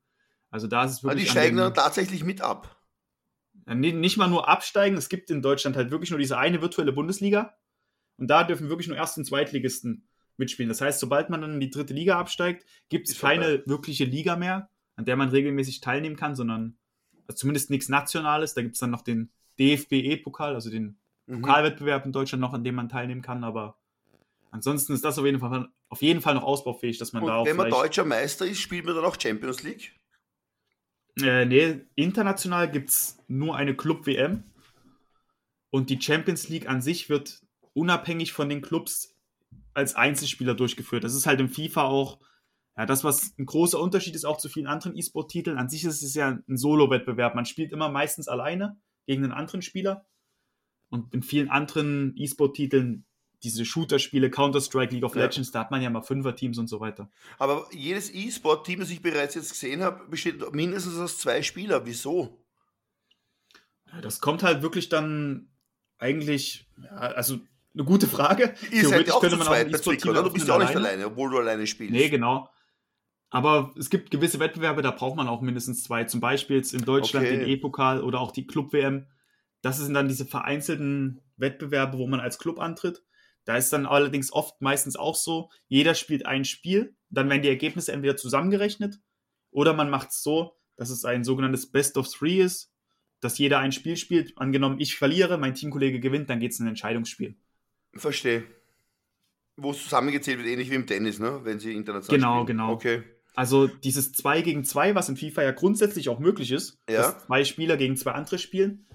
[0.56, 1.12] Also da ist es wirklich.
[1.12, 2.82] Aber die steigen dann tatsächlich mit ab.
[3.68, 7.58] Nicht mal nur absteigen, es gibt in Deutschland halt wirklich nur diese eine virtuelle Bundesliga.
[8.16, 10.70] Und da dürfen wirklich nur Erst- und Zweitligisten mitspielen.
[10.70, 13.64] Das heißt, sobald man dann in die dritte Liga absteigt, gibt es keine vorbei.
[13.66, 16.78] wirkliche Liga mehr, an der man regelmäßig teilnehmen kann, sondern
[17.28, 18.54] also zumindest nichts Nationales.
[18.54, 21.42] Da gibt es dann noch den DFB-E-Pokal, also den mhm.
[21.42, 23.78] Pokalwettbewerb in Deutschland noch, an dem man teilnehmen kann, aber
[24.52, 27.36] ansonsten ist das auf jeden Fall, auf jeden Fall noch ausbaufähig, dass man Und da
[27.36, 27.46] auch.
[27.46, 29.94] Wenn man deutscher Meister ist, spielt man dann auch Champions League?
[31.22, 34.44] Äh, nee, international gibt es nur eine Club-WM.
[35.70, 37.42] Und die Champions League an sich wird
[37.74, 39.16] unabhängig von den Clubs
[39.74, 41.04] als Einzelspieler durchgeführt.
[41.04, 42.20] Das ist halt im FIFA auch,
[42.78, 45.58] ja, das, was ein großer Unterschied ist auch zu vielen anderen E-Sport-Titeln.
[45.58, 47.36] An sich ist es ja ein Solo-Wettbewerb.
[47.36, 50.06] Man spielt immer meistens alleine gegen einen anderen Spieler.
[50.90, 53.06] Und in vielen anderen E-Sport-Titeln,
[53.44, 55.54] diese Shooter-Spiele, Counter-Strike, League of Legends, ja.
[55.54, 57.10] da hat man ja mal Fünfer-Teams und so weiter.
[57.38, 61.82] Aber jedes E-Sport-Team, das ich bereits jetzt gesehen habe, besteht mindestens aus zwei Spielern.
[61.86, 62.40] Wieso?
[64.02, 65.50] Das kommt halt wirklich dann
[65.98, 67.40] eigentlich, ja, also
[67.74, 68.54] eine gute Frage.
[68.72, 70.24] Ihr seid ja auch könnte man zweit auch Trick, oder?
[70.24, 70.88] Du bist ja auch nicht alleine.
[70.88, 71.94] alleine, obwohl du alleine spielst.
[71.94, 72.50] Nee, genau.
[73.30, 76.06] Aber es gibt gewisse Wettbewerbe, da braucht man auch mindestens zwei.
[76.06, 77.38] Zum Beispiel jetzt in Deutschland okay.
[77.38, 79.08] den E-Pokal oder auch die Club-WM.
[79.62, 83.04] Das sind dann diese vereinzelten Wettbewerbe, wo man als Club antritt.
[83.46, 87.50] Da ist dann allerdings oft meistens auch so, jeder spielt ein Spiel, dann werden die
[87.50, 89.00] Ergebnisse entweder zusammengerechnet
[89.52, 92.74] oder man macht es so, dass es ein sogenanntes Best of Three ist,
[93.22, 94.38] dass jeder ein Spiel spielt.
[94.38, 97.36] Angenommen, ich verliere, mein Teamkollege gewinnt, dann geht es in ein Entscheidungsspiel.
[97.96, 98.44] Verstehe.
[99.56, 101.40] Wo es zusammengezählt wird, ähnlich wie im Tennis, ne?
[101.44, 102.58] wenn sie international Genau, spielen.
[102.58, 102.74] genau.
[102.74, 103.04] Okay.
[103.36, 106.98] Also dieses 2 gegen 2, was in FIFA ja grundsätzlich auch möglich ist, ja.
[106.98, 108.86] dass zwei Spieler gegen zwei andere spielen,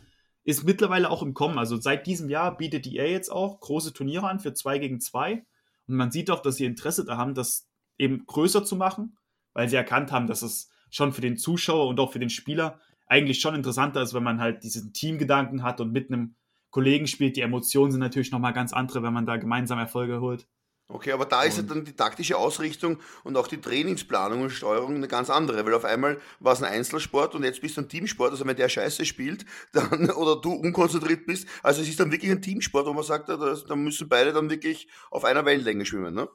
[0.44, 1.59] ist mittlerweile auch im Kommen.
[1.59, 5.44] Also seit diesem Jahr bietet EA jetzt auch große Turniere an für 2 gegen 2.
[5.87, 9.16] Und man sieht auch, dass sie Interesse da haben, das eben größer zu machen,
[9.53, 12.81] weil sie erkannt haben, dass es schon für den Zuschauer und auch für den Spieler
[13.07, 16.37] eigentlich schon interessanter ist, wenn man halt diesen Teamgedanken hat und mit einem
[16.70, 17.37] Kollegen spielt.
[17.37, 20.46] Die Emotionen sind natürlich nochmal ganz andere, wenn man da gemeinsam Erfolge holt.
[20.92, 24.96] Okay, aber da ist ja dann die taktische Ausrichtung und auch die Trainingsplanung und Steuerung
[24.96, 27.88] eine ganz andere, weil auf einmal war es ein Einzelsport und jetzt bist du ein
[27.88, 32.11] Teamsport, also wenn der Scheiße spielt dann, oder du unkonzentriert bist, also es ist dann
[32.11, 35.87] wirklich ein Teamsport, wo man sagt, da, da müssen beide dann wirklich auf einer Wellenlänge
[35.87, 36.29] schwimmen, ne?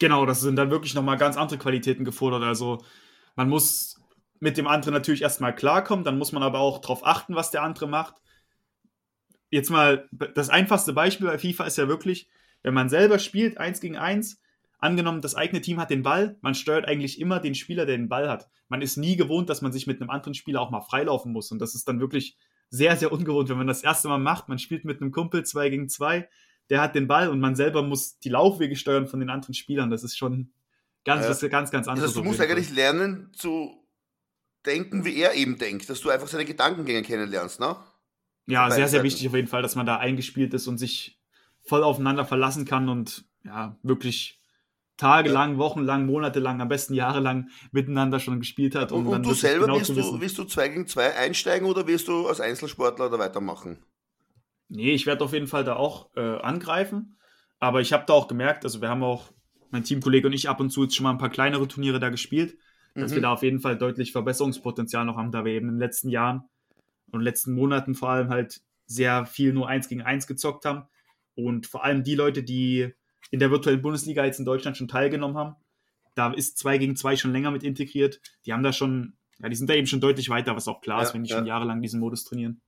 [0.00, 2.84] Genau, das sind dann wirklich nochmal ganz andere Qualitäten gefordert, also
[3.36, 4.00] man muss
[4.40, 7.62] mit dem anderen natürlich erstmal klarkommen, dann muss man aber auch darauf achten, was der
[7.62, 8.16] andere macht.
[9.48, 12.28] Jetzt mal, das einfachste Beispiel bei FIFA ist ja wirklich,
[12.66, 14.42] wenn man selber spielt, eins gegen eins,
[14.80, 18.08] angenommen, das eigene Team hat den Ball, man steuert eigentlich immer den Spieler, der den
[18.08, 18.48] Ball hat.
[18.68, 21.52] Man ist nie gewohnt, dass man sich mit einem anderen Spieler auch mal freilaufen muss.
[21.52, 22.36] Und das ist dann wirklich
[22.68, 24.48] sehr, sehr ungewohnt, wenn man das erste Mal macht.
[24.48, 26.28] Man spielt mit einem Kumpel zwei gegen zwei,
[26.68, 29.88] der hat den Ball und man selber muss die Laufwege steuern von den anderen Spielern.
[29.88, 30.50] Das ist schon
[31.04, 31.30] ganz, ja.
[31.30, 32.10] was ganz, ganz anderes.
[32.10, 33.80] Also du musst eigentlich lernen zu
[34.66, 37.76] denken, wie er eben denkt, dass du einfach seine Gedankengänge kennenlernst, ne?
[38.48, 41.15] Ja, sehr, sehr wichtig auf jeden Fall, dass man da eingespielt ist und sich
[41.66, 44.40] voll aufeinander verlassen kann und ja, wirklich
[44.96, 48.92] tagelang, wochenlang, monatelang, am besten jahrelang miteinander schon gespielt hat.
[48.92, 51.86] Um und, und du selber, genau willst, du, willst du 2 gegen 2 einsteigen oder
[51.86, 53.84] willst du als Einzelsportler da weitermachen?
[54.68, 57.18] Nee, ich werde auf jeden Fall da auch äh, angreifen.
[57.58, 59.32] Aber ich habe da auch gemerkt, also wir haben auch,
[59.70, 62.08] mein Teamkollege und ich ab und zu jetzt schon mal ein paar kleinere Turniere da
[62.08, 62.56] gespielt,
[62.94, 63.16] dass mhm.
[63.16, 66.08] wir da auf jeden Fall deutlich Verbesserungspotenzial noch haben, da wir eben in den letzten
[66.08, 66.44] Jahren
[67.10, 70.84] und letzten Monaten vor allem halt sehr viel nur eins gegen eins gezockt haben.
[71.36, 72.92] Und vor allem die Leute, die
[73.30, 75.56] in der virtuellen Bundesliga jetzt in Deutschland schon teilgenommen haben,
[76.14, 78.20] da ist 2 gegen 2 schon länger mit integriert.
[78.46, 80.98] Die haben da schon, ja, die sind da eben schon deutlich weiter, was auch klar
[80.98, 81.36] ja, ist, wenn die ja.
[81.36, 82.60] schon jahrelang diesen Modus trainieren.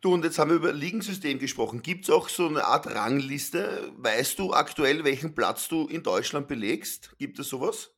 [0.00, 1.82] Du, und jetzt haben wir über Ligensystem gesprochen.
[1.82, 3.92] Gibt es auch so eine Art Rangliste?
[3.96, 7.16] Weißt du aktuell, welchen Platz du in Deutschland belegst?
[7.18, 7.94] Gibt es sowas?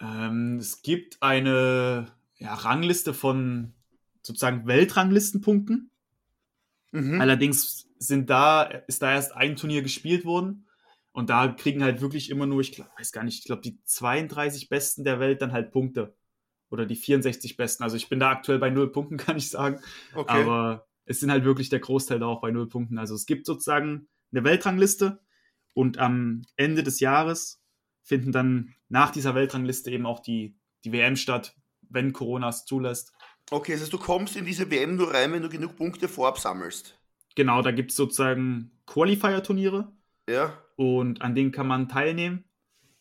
[0.00, 3.72] Ähm, es gibt eine ja, Rangliste von
[4.22, 5.90] sozusagen Weltranglistenpunkten.
[6.92, 7.20] Mhm.
[7.20, 10.66] Allerdings sind da, ist da erst ein Turnier gespielt worden.
[11.12, 13.82] Und da kriegen halt wirklich immer nur, ich glaub, weiß gar nicht, ich glaube, die
[13.84, 16.14] 32 Besten der Welt dann halt Punkte.
[16.68, 17.84] Oder die 64 Besten.
[17.84, 19.80] Also ich bin da aktuell bei null Punkten, kann ich sagen.
[20.14, 20.42] Okay.
[20.42, 22.98] Aber es sind halt wirklich der Großteil da auch bei null Punkten.
[22.98, 25.20] Also es gibt sozusagen eine Weltrangliste
[25.74, 27.62] und am Ende des Jahres
[28.02, 31.56] finden dann nach dieser Weltrangliste eben auch die, die WM statt,
[31.88, 33.12] wenn Corona es zulässt.
[33.50, 36.38] Okay, das heißt, du kommst in diese WM nur rein, wenn du genug Punkte vorab
[36.38, 36.98] sammelst.
[37.36, 39.92] Genau, da gibt es sozusagen Qualifier-Turniere.
[40.28, 40.58] Ja.
[40.74, 42.44] Und an denen kann man teilnehmen.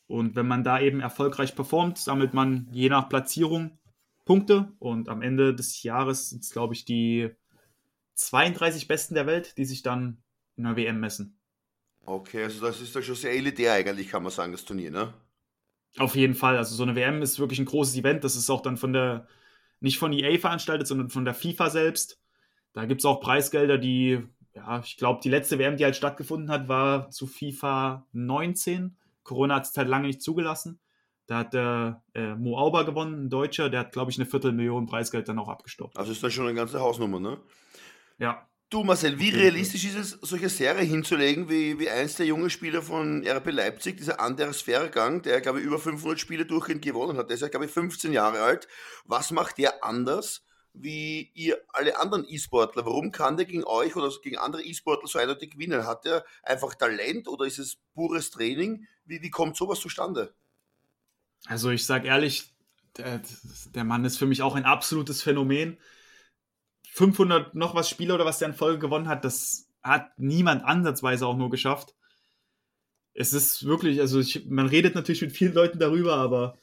[0.07, 3.79] Und wenn man da eben erfolgreich performt, sammelt man je nach Platzierung
[4.25, 4.71] Punkte.
[4.79, 7.31] Und am Ende des Jahres sind es, glaube ich, die
[8.15, 10.21] 32 Besten der Welt, die sich dann
[10.57, 11.39] in der WM messen.
[12.05, 15.13] Okay, also das ist ja schon sehr elitär eigentlich, kann man sagen, das Turnier, ne?
[15.97, 16.57] Auf jeden Fall.
[16.57, 18.23] Also so eine WM ist wirklich ein großes Event.
[18.23, 19.27] Das ist auch dann von der,
[19.79, 22.21] nicht von EA veranstaltet, sondern von der FIFA selbst.
[22.75, 24.21] Da gibt es auch Preisgelder, die
[24.55, 28.95] ja, ich glaube, die letzte WM, die halt stattgefunden hat, war zu FIFA 19.
[29.23, 30.79] Corona hat es halt lange nicht zugelassen.
[31.27, 34.85] Da hat der äh, Mo Auber gewonnen, ein Deutscher, der hat, glaube ich, eine Viertelmillion
[34.85, 35.97] Preisgeld dann auch abgestoppt.
[35.97, 37.37] Also ist das schon eine ganze Hausnummer, ne?
[38.17, 38.47] Ja.
[38.69, 42.81] Du Marcel, wie realistisch ist es, solche Serie hinzulegen, wie, wie eins der jungen Spieler
[42.81, 47.29] von RB Leipzig, dieser Anders Vergang, der, glaube ich, über 500 Spiele durchgehend gewonnen hat.
[47.29, 48.67] Der ist ja, glaube ich, 15 Jahre alt.
[49.05, 50.45] Was macht der anders
[50.77, 52.85] wie ihr alle anderen E-Sportler?
[52.85, 55.85] Warum kann der gegen euch oder gegen andere E-Sportler so eindeutig gewinnen?
[55.85, 58.87] Hat der einfach Talent oder ist es pures Training?
[59.05, 60.33] Wie, wie kommt sowas zustande?
[61.45, 62.53] Also ich sage ehrlich,
[62.97, 63.21] der,
[63.73, 65.77] der Mann ist für mich auch ein absolutes Phänomen.
[66.91, 71.27] 500 noch was Spiele oder was der in Folge gewonnen hat, das hat niemand ansatzweise
[71.27, 71.93] auch nur geschafft.
[73.13, 76.57] Es ist wirklich, also ich, man redet natürlich mit vielen Leuten darüber, aber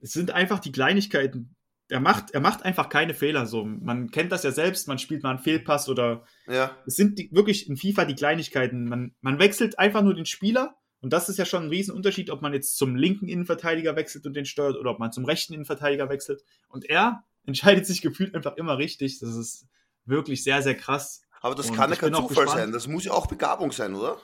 [0.00, 1.55] es sind einfach die Kleinigkeiten.
[1.88, 3.46] Er macht, er macht einfach keine Fehler.
[3.46, 7.18] So, man kennt das ja selbst, man spielt mal einen Fehlpass oder Ja, es sind
[7.18, 8.88] die, wirklich in FIFA die Kleinigkeiten.
[8.88, 12.42] Man, man wechselt einfach nur den Spieler und das ist ja schon ein Riesenunterschied, ob
[12.42, 16.08] man jetzt zum linken Innenverteidiger wechselt und den steuert oder ob man zum rechten Innenverteidiger
[16.08, 16.42] wechselt.
[16.68, 19.20] Und er entscheidet sich gefühlt einfach immer richtig.
[19.20, 19.66] Das ist
[20.04, 21.22] wirklich sehr, sehr krass.
[21.40, 22.72] aber das Und kann ja kein Zufall sein.
[22.72, 24.18] Das muss ja auch Begabung sein, oder?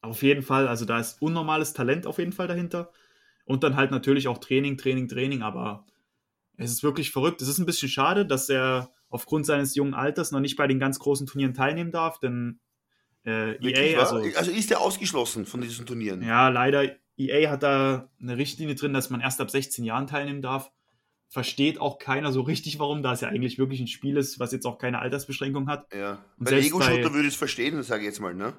[0.00, 2.90] Auf jeden Fall, also da ist unnormales Talent auf jeden Fall dahinter.
[3.44, 5.84] Und dann halt natürlich auch Training, Training, Training, aber
[6.62, 7.42] es ist wirklich verrückt.
[7.42, 10.78] Es ist ein bisschen schade, dass er aufgrund seines jungen Alters noch nicht bei den
[10.78, 12.60] ganz großen Turnieren teilnehmen darf, denn
[13.24, 16.22] äh, EA, also also ist der ausgeschlossen von diesen Turnieren?
[16.22, 20.42] Ja, leider, EA hat da eine Richtlinie drin, dass man erst ab 16 Jahren teilnehmen
[20.42, 20.72] darf.
[21.28, 24.52] Versteht auch keiner so richtig, warum, da es ja eigentlich wirklich ein Spiel ist, was
[24.52, 25.86] jetzt auch keine Altersbeschränkung hat.
[25.94, 26.24] Ja.
[26.38, 28.54] Und Bei Lego-Shooter würde ich es verstehen, sage ich jetzt mal, ne?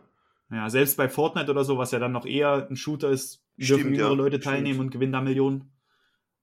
[0.49, 3.69] Ja, selbst bei Fortnite oder so, was ja dann noch eher ein Shooter ist, Stimmt,
[3.69, 4.43] dürfen jüngere ja, Leute stimmt.
[4.43, 5.71] teilnehmen und gewinnen da Millionen.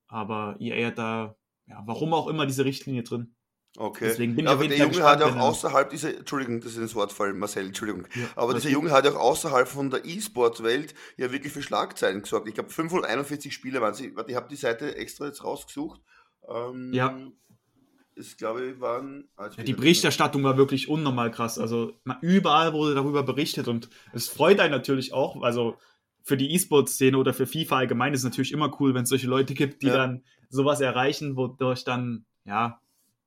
[0.07, 1.37] Aber EA hat da,
[1.71, 3.35] ja, warum auch immer diese Richtlinie drin.
[3.77, 4.07] Okay.
[4.09, 6.61] Deswegen bin ich aber der Junge hat gespannt, ja wenn auch er- außerhalb dieser, Entschuldigung,
[6.61, 8.07] das ist ins Wortfall, Marcel, Entschuldigung.
[8.17, 8.69] Ja, Aber dieser.
[8.69, 12.49] Junge hat ja auch außerhalb von der E-Sport-Welt ja wirklich für Schlagzeilen gesorgt.
[12.49, 14.15] Ich glaube, 541 Spiele waren sie.
[14.17, 16.01] Warte, ich habe die Seite extra jetzt rausgesucht.
[16.49, 17.17] Ähm, Ja.
[18.17, 19.29] Es glaube ich waren.
[19.41, 21.59] jetzt Ja, die ich- Berichterstattung war wirklich unnormal krass.
[21.59, 25.41] Also überall wurde darüber berichtet und es freut einen natürlich auch.
[25.43, 25.77] Also
[26.25, 29.29] für die E-Sport-Szene oder für FIFA allgemein ist es natürlich immer cool, wenn es solche
[29.29, 29.97] Leute gibt, die Ja.
[29.97, 32.81] dann sowas erreichen, wodurch dann, ja,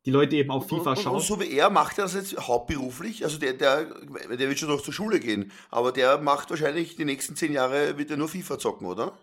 [0.05, 1.15] die Leute eben auf FIFA und, und, schauen.
[1.15, 3.23] und so wie er macht er das jetzt hauptberuflich.
[3.23, 5.51] Also der, der, der wird schon noch zur Schule gehen.
[5.69, 9.17] Aber der macht wahrscheinlich die nächsten zehn Jahre wird er nur FIFA zocken, oder?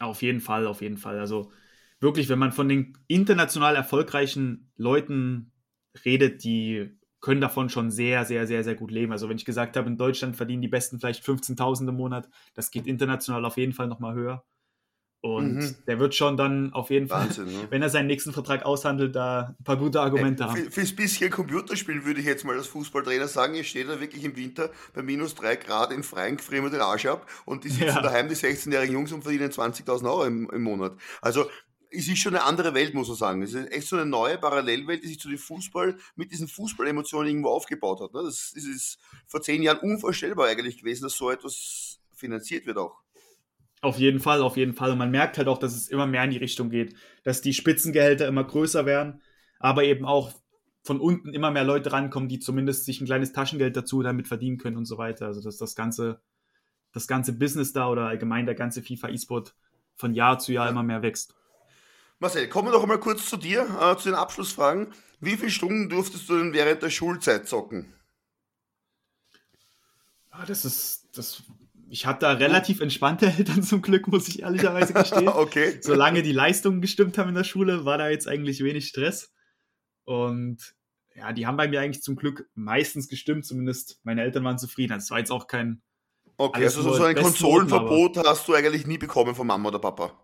[0.00, 1.20] Auf jeden Fall, auf jeden Fall.
[1.20, 1.52] Also
[2.00, 5.52] wirklich, wenn man von den international erfolgreichen Leuten
[6.04, 9.12] redet, die können davon schon sehr, sehr, sehr, sehr gut leben.
[9.12, 12.72] Also wenn ich gesagt habe, in Deutschland verdienen die Besten vielleicht 15.000 im Monat, das
[12.72, 14.44] geht international auf jeden Fall nochmal höher.
[15.24, 15.76] Und Mhm.
[15.86, 17.68] der wird schon dann auf jeden Fall, Wahnsinn, ne?
[17.70, 20.56] wenn er seinen nächsten Vertrag aushandelt, da ein paar gute Argumente haben.
[20.64, 24.24] Für, fürs bisschen Computerspielen würde ich jetzt mal als Fußballtrainer sagen, ich stehe da wirklich
[24.24, 27.68] im Winter bei minus drei Grad im Freien, gefrieren mir den Arsch ab und die
[27.68, 28.00] sitzen Ja.
[28.02, 30.96] daheim, die 16-jährigen Jungs, und verdienen 20.000 Euro im, im Monat.
[31.20, 31.48] Also
[31.90, 33.42] es ist schon eine andere Welt, muss man sagen.
[33.42, 37.28] Es ist echt so eine neue Parallelwelt, die sich zu dem Fußball mit diesen Fußballemotionen
[37.28, 38.12] irgendwo aufgebaut hat.
[38.12, 38.22] Ne?
[38.24, 43.01] Das, das ist vor zehn Jahren unvorstellbar eigentlich gewesen, dass so etwas finanziert wird auch.
[43.82, 44.92] Auf jeden Fall, auf jeden Fall.
[44.92, 47.52] Und man merkt halt auch, dass es immer mehr in die Richtung geht, dass die
[47.52, 49.20] Spitzengehälter immer größer werden,
[49.58, 50.32] aber eben auch
[50.84, 54.58] von unten immer mehr Leute rankommen, die zumindest sich ein kleines Taschengeld dazu damit verdienen
[54.58, 55.26] können und so weiter.
[55.26, 56.22] Also dass das ganze,
[56.92, 59.56] das ganze Business da oder allgemein der ganze FIFA E-Sport
[59.96, 61.34] von Jahr zu Jahr immer mehr wächst.
[62.20, 64.94] Marcel, kommen wir doch einmal kurz zu dir, äh, zu den Abschlussfragen.
[65.18, 67.92] Wie viele Stunden durftest du denn während der Schulzeit zocken?
[70.30, 71.42] Ja, das ist, das,
[71.92, 75.28] ich hatte da relativ entspannte Eltern zum Glück, muss ich ehrlicherweise gestehen.
[75.28, 75.78] okay.
[75.82, 79.30] solange die Leistungen gestimmt haben in der Schule, war da jetzt eigentlich wenig Stress.
[80.04, 80.74] Und
[81.14, 84.94] ja, die haben bei mir eigentlich zum Glück meistens gestimmt, zumindest meine Eltern waren zufrieden.
[84.94, 85.82] Das war jetzt auch kein.
[86.38, 90.18] Okay, also so ein Konsolenverbot hast du eigentlich nie bekommen von Mama oder Papa.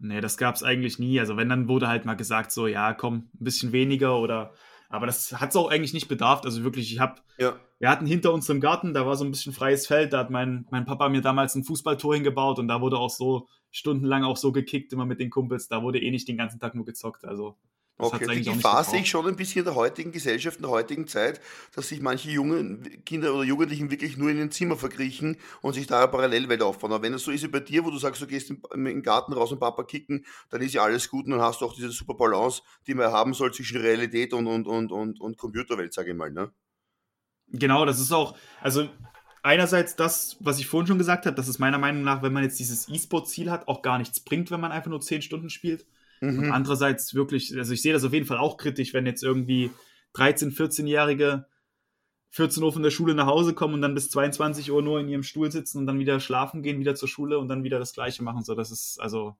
[0.00, 1.20] Nee, das gab es eigentlich nie.
[1.20, 4.52] Also wenn, dann wurde halt mal gesagt, so, ja, komm, ein bisschen weniger oder.
[4.88, 6.42] Aber das hat es auch eigentlich nicht bedarf.
[6.44, 7.56] Also wirklich, ich habe Ja.
[7.78, 10.66] Wir hatten hinter unserem Garten, da war so ein bisschen freies Feld, da hat mein,
[10.70, 14.52] mein Papa mir damals ein Fußballtor hingebaut und da wurde auch so stundenlang auch so
[14.52, 15.68] gekickt, immer mit den Kumpels.
[15.68, 17.24] Da wurde eh nicht den ganzen Tag nur gezockt.
[17.24, 17.56] Also
[17.98, 20.70] das Okay, die Gefahr sehe ich schon ein bisschen in der heutigen Gesellschaft, in der
[20.70, 21.40] heutigen Zeit,
[21.74, 25.88] dass sich manche jungen Kinder oder Jugendlichen wirklich nur in den Zimmer verkriechen und sich
[25.88, 26.92] da eine Parallelwelt aufbauen.
[26.92, 29.02] Aber wenn es so ist wie bei dir, wo du sagst, du gehst im, im
[29.02, 31.74] Garten raus und Papa kicken, dann ist ja alles gut und dann hast du auch
[31.74, 35.92] diese super Balance, die man haben soll zwischen Realität und, und, und, und, und Computerwelt,
[35.92, 36.30] sage ich mal.
[36.30, 36.52] Ne?
[37.52, 38.88] Genau, das ist auch, also
[39.42, 42.42] einerseits das, was ich vorhin schon gesagt habe, dass es meiner Meinung nach, wenn man
[42.42, 45.86] jetzt dieses E-Sport-Ziel hat, auch gar nichts bringt, wenn man einfach nur 10 Stunden spielt.
[46.20, 46.50] Und Mhm.
[46.50, 49.70] andererseits wirklich, also ich sehe das auf jeden Fall auch kritisch, wenn jetzt irgendwie
[50.14, 51.46] 13-, 14-Jährige
[52.30, 55.08] 14 Uhr von der Schule nach Hause kommen und dann bis 22 Uhr nur in
[55.08, 57.92] ihrem Stuhl sitzen und dann wieder schlafen gehen, wieder zur Schule und dann wieder das
[57.94, 58.44] Gleiche machen.
[58.44, 59.36] So, das ist, also,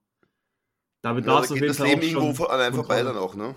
[1.01, 3.55] da bedarf es ja, auf jeden Fall Leben irgendwo an einem vorbei dann auch, ne?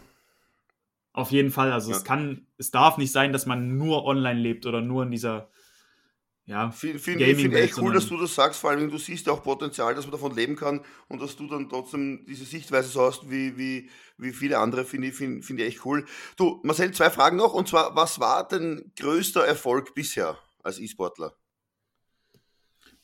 [1.12, 1.72] Auf jeden Fall.
[1.72, 1.96] Also ja.
[1.96, 5.50] es kann, es darf nicht sein, dass man nur online lebt oder nur in dieser
[6.44, 9.32] ja, Finde find, find echt cool, dass du das sagst, vor allem du siehst ja
[9.32, 13.02] auch Potenzial, dass man davon leben kann und dass du dann trotzdem diese Sichtweise so
[13.02, 16.04] hast wie, wie, wie viele andere, finde ich, find, find ich echt cool.
[16.36, 21.36] Du, Marcel, zwei Fragen noch und zwar, was war dein größter Erfolg bisher als E-Sportler?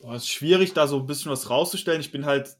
[0.01, 2.01] Es ist schwierig, da so ein bisschen was rauszustellen.
[2.01, 2.57] Ich bin halt,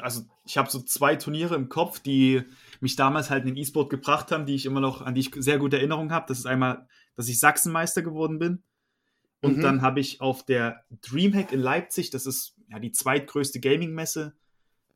[0.00, 2.42] also ich habe so zwei Turniere im Kopf, die
[2.82, 5.30] mich damals halt in den E-Sport gebracht haben, die ich immer noch, an die ich
[5.36, 6.26] sehr gute Erinnerungen habe.
[6.28, 8.62] Das ist einmal, dass ich Sachsenmeister geworden bin
[9.42, 9.62] und mhm.
[9.62, 14.34] dann habe ich auf der Dreamhack in Leipzig, das ist ja die zweitgrößte Gaming-Messe,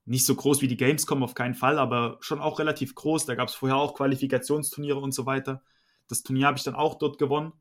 [0.05, 3.27] nicht so groß wie die Gamescom auf keinen Fall, aber schon auch relativ groß.
[3.27, 5.63] Da gab es vorher auch Qualifikationsturniere und so weiter.
[6.07, 7.53] Das Turnier habe ich dann auch dort gewonnen.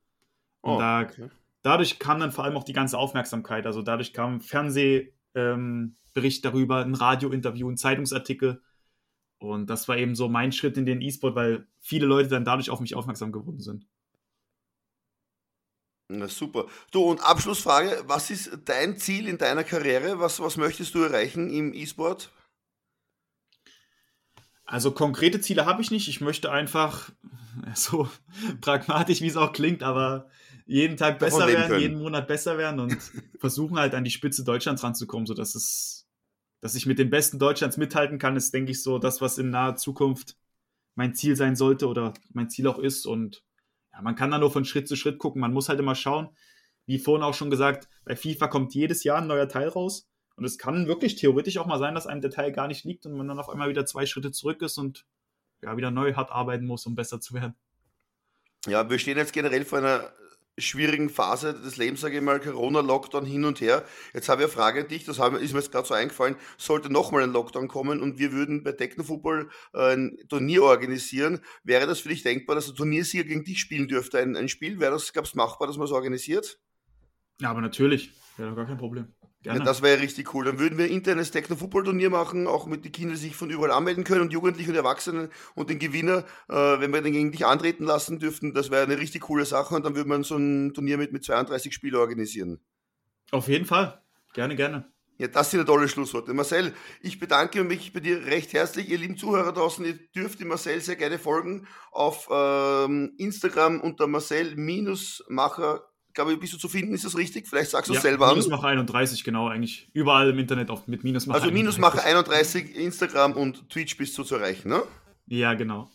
[0.61, 1.29] Und oh, da, okay.
[1.63, 3.65] dadurch kam dann vor allem auch die ganze Aufmerksamkeit.
[3.65, 5.95] Also dadurch kam ein Fernsehbericht ähm,
[6.43, 8.61] darüber, ein Radiointerview, ein Zeitungsartikel.
[9.37, 12.69] Und das war eben so mein Schritt in den E-Sport, weil viele Leute dann dadurch
[12.69, 13.85] auf mich aufmerksam geworden sind.
[16.07, 16.67] Na super.
[16.91, 20.19] Du, und Abschlussfrage, was ist dein Ziel in deiner Karriere?
[20.19, 22.31] Was, was möchtest du erreichen im E-Sport?
[24.65, 26.07] Also konkrete Ziele habe ich nicht.
[26.07, 27.11] Ich möchte einfach,
[27.75, 28.09] so
[28.61, 30.29] pragmatisch wie es auch klingt, aber
[30.65, 31.81] jeden Tag besser werden, können.
[31.81, 32.97] jeden Monat besser werden und
[33.39, 36.04] versuchen halt an die Spitze Deutschlands ranzukommen, sodass es,
[36.65, 39.51] dass ich mit den Besten Deutschlands mithalten kann, ist, denke ich, so das, was in
[39.51, 40.35] naher Zukunft
[40.95, 43.05] mein Ziel sein sollte oder mein Ziel auch ist.
[43.05, 43.43] Und
[43.93, 45.41] ja, man kann da nur von Schritt zu Schritt gucken.
[45.41, 46.35] Man muss halt immer schauen,
[46.87, 50.07] wie vorhin auch schon gesagt, bei FIFA kommt jedes Jahr ein neuer Teil raus.
[50.37, 53.05] Und es kann wirklich theoretisch auch mal sein, dass einem der Teil gar nicht liegt
[53.05, 55.05] und man dann auf einmal wieder zwei Schritte zurück ist und
[55.61, 57.53] ja, wieder neu hart arbeiten muss, um besser zu werden.
[58.65, 60.11] Ja, wir stehen jetzt generell vor einer
[60.57, 63.85] schwierigen Phase des Lebens, sage ich mal, Corona-Lockdown hin und her.
[64.13, 66.91] Jetzt habe ich eine Frage an dich, das ist mir jetzt gerade so eingefallen, sollte
[66.91, 71.99] nochmal ein Lockdown kommen und wir würden bei Techno-Football äh, ein Turnier organisieren, wäre das
[71.99, 74.19] für dich denkbar, dass der Turniersieger gegen dich spielen dürfte?
[74.19, 76.59] Ein, ein Spiel, wäre das, gab es machbar, dass man es organisiert?
[77.41, 79.13] Ja, aber natürlich, wäre gar kein Problem.
[79.45, 79.59] Gerne.
[79.59, 80.43] Ja, das wäre richtig cool.
[80.43, 83.69] Dann würden wir ein internes Techno-Football-Turnier machen, auch mit den Kindern, die sich von überall
[83.69, 87.45] anmelden können und Jugendliche und Erwachsenen und den Gewinner, äh, wenn wir den gegen dich
[87.45, 90.73] antreten lassen dürften, das wäre eine richtig coole Sache und dann würde man so ein
[90.73, 92.59] Turnier mit, mit 32 Spielen organisieren.
[93.29, 94.01] Auf jeden Fall.
[94.33, 94.91] Gerne, gerne.
[95.19, 96.33] Ja, das sind tolle Schlussworte.
[96.33, 98.89] Marcel, ich bedanke mich bei dir recht herzlich.
[98.89, 104.07] Ihr lieben Zuhörer draußen, ihr dürft dem Marcel sehr gerne folgen auf ähm, Instagram unter
[104.07, 107.47] Marcel-Macher glaube ich, bist du zu finden, ist das richtig?
[107.47, 111.03] Vielleicht sagst du ja, es selber Minusmacher 31, genau, eigentlich überall im Internet auf, mit
[111.03, 114.81] Minusmacher Also Minusmacher 31, Instagram und Twitch bist du zu erreichen, ne?
[115.27, 115.89] Ja, genau.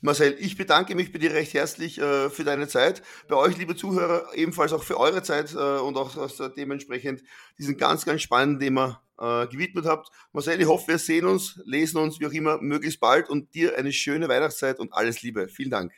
[0.00, 3.02] Marcel, ich bedanke mich bei dir recht herzlich äh, für deine Zeit.
[3.28, 7.22] Bei euch, liebe Zuhörer, ebenfalls auch für eure Zeit äh, und auch dass ihr dementsprechend
[7.58, 10.10] diesen ganz, ganz spannenden Thema äh, gewidmet habt.
[10.32, 13.76] Marcel, ich hoffe, wir sehen uns, lesen uns, wie auch immer, möglichst bald und dir
[13.76, 15.48] eine schöne Weihnachtszeit und alles Liebe.
[15.48, 15.92] Vielen Dank.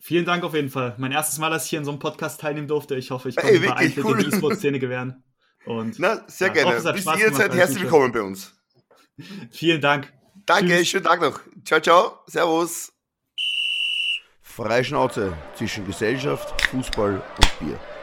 [0.00, 0.94] Vielen Dank auf jeden Fall.
[0.98, 2.94] Mein erstes Mal, dass ich hier in so einem Podcast teilnehmen durfte.
[2.94, 4.20] Ich hoffe, ich konnte ein paar Einblicke cool.
[4.20, 5.24] in die E-Sport-Szene gewähren.
[5.64, 6.76] Und, Na, sehr ja, gerne.
[6.76, 8.54] Hoffe, Bis jederzeit herzlich willkommen bei uns.
[9.50, 10.12] Vielen Dank.
[10.46, 10.88] Danke, Tschüss.
[10.88, 11.40] schönen Tag noch.
[11.64, 12.20] Ciao, ciao.
[12.26, 12.92] Servus.
[14.40, 17.97] Freischnauze zwischen Gesellschaft, Fußball und Bier.